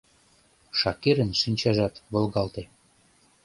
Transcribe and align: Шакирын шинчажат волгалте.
Шакирын 0.79 1.31
шинчажат 1.41 1.95
волгалте. 2.11 2.63